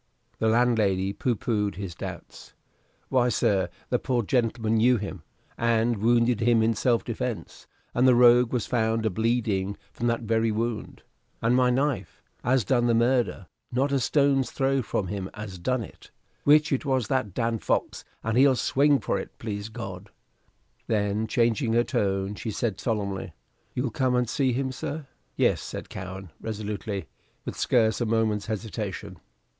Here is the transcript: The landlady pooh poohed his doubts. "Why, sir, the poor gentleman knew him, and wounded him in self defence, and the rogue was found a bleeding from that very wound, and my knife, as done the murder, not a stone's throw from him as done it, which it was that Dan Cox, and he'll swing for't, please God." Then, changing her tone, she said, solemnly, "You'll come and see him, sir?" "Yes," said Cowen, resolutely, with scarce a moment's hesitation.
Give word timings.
The 0.39 0.47
landlady 0.47 1.13
pooh 1.13 1.35
poohed 1.35 1.75
his 1.75 1.93
doubts. 1.93 2.55
"Why, 3.09 3.29
sir, 3.29 3.69
the 3.91 3.99
poor 3.99 4.23
gentleman 4.23 4.77
knew 4.77 4.97
him, 4.97 5.21
and 5.59 5.97
wounded 5.99 6.39
him 6.39 6.63
in 6.63 6.73
self 6.73 7.03
defence, 7.03 7.67
and 7.93 8.07
the 8.07 8.15
rogue 8.15 8.51
was 8.51 8.65
found 8.65 9.05
a 9.05 9.11
bleeding 9.11 9.77
from 9.93 10.07
that 10.07 10.21
very 10.21 10.49
wound, 10.51 11.03
and 11.39 11.55
my 11.55 11.69
knife, 11.69 12.23
as 12.43 12.65
done 12.65 12.87
the 12.87 12.95
murder, 12.95 13.45
not 13.71 13.91
a 13.91 13.99
stone's 13.99 14.49
throw 14.49 14.81
from 14.81 15.05
him 15.05 15.29
as 15.35 15.59
done 15.59 15.83
it, 15.83 16.09
which 16.45 16.73
it 16.73 16.83
was 16.83 17.07
that 17.07 17.35
Dan 17.35 17.59
Cox, 17.59 18.03
and 18.23 18.39
he'll 18.39 18.55
swing 18.55 18.99
for't, 18.99 19.37
please 19.37 19.69
God." 19.69 20.09
Then, 20.87 21.27
changing 21.27 21.73
her 21.73 21.83
tone, 21.83 22.33
she 22.33 22.49
said, 22.49 22.79
solemnly, 22.79 23.33
"You'll 23.75 23.91
come 23.91 24.15
and 24.15 24.27
see 24.27 24.51
him, 24.51 24.71
sir?" 24.71 25.05
"Yes," 25.35 25.61
said 25.61 25.89
Cowen, 25.91 26.31
resolutely, 26.41 27.05
with 27.45 27.55
scarce 27.55 28.01
a 28.01 28.07
moment's 28.07 28.47
hesitation. 28.47 29.19